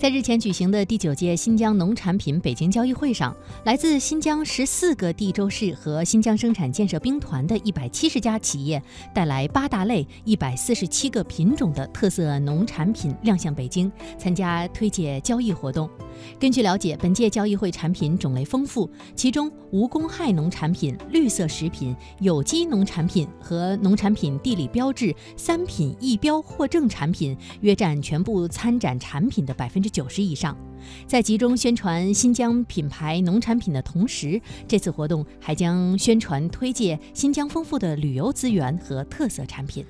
[0.00, 8.82] 在日前举行的第九届新疆农产品北京交易会上，来自新疆十四个地州市和新疆生产建设兵团的一百七十家企业
[9.14, 15.86] 带来八大类、一百四十七个品种的特色农产品亮相北京，参加推介交易活动。
[16.38, 30.56] 根据了解，本届交易会产品种类丰富，其中无公害农产品、绿色食品、有机农产品和农产品地理标志三品一标获证产品约占全部参展产品的百分之九十以上。
[31.06, 39.84] 在集中宣传新疆品牌农产品的同时，这次活动还将宣传推介新疆丰富的旅游资源和特色产品。